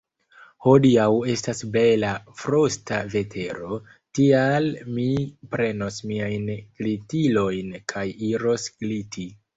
Hodiaŭ 0.67 1.03
estas 1.33 1.59
bela 1.75 2.13
frosta 2.39 3.01
vetero, 3.15 3.77
tial 4.21 4.71
mi 4.95 5.07
prenos 5.53 6.03
miajn 6.13 6.51
glitilojn 6.81 7.73
kaj 7.95 8.07
iros 8.35 8.71
gliti. 8.83 9.33